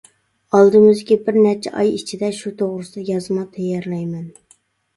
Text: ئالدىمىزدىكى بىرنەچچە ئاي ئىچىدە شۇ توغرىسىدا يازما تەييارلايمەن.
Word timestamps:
ئالدىمىزدىكى 0.59 1.17
بىرنەچچە 1.27 1.75
ئاي 1.83 1.93
ئىچىدە 1.99 2.31
شۇ 2.39 2.55
توغرىسىدا 2.63 3.07
يازما 3.13 3.47
تەييارلايمەن. 3.59 4.29